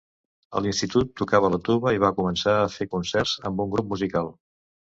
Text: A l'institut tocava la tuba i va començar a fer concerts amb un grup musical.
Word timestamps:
A 0.59 0.61
l'institut 0.65 1.11
tocava 1.21 1.51
la 1.55 1.59
tuba 1.67 1.93
i 1.97 2.01
va 2.05 2.11
començar 2.21 2.57
a 2.63 2.73
fer 2.79 2.89
concerts 2.97 3.37
amb 3.51 3.65
un 3.67 3.73
grup 3.77 3.95
musical. 3.95 4.37